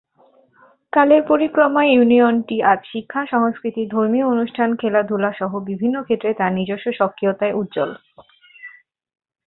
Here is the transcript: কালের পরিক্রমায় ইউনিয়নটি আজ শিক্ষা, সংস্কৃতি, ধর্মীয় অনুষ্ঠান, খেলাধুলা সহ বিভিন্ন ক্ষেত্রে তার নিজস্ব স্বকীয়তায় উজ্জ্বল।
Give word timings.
কালের 0.93 1.21
পরিক্রমায় 1.27 1.91
ইউনিয়নটি 1.91 2.57
আজ 2.63 2.79
শিক্ষা, 2.85 3.21
সংস্কৃতি, 3.25 3.81
ধর্মীয় 3.85 4.25
অনুষ্ঠান, 4.25 4.69
খেলাধুলা 4.75 5.31
সহ 5.33 5.51
বিভিন্ন 5.69 5.95
ক্ষেত্রে 6.03 6.31
তার 6.33 6.51
নিজস্ব 6.53 6.87
স্বকীয়তায় 6.91 7.53
উজ্জ্বল। 7.53 7.91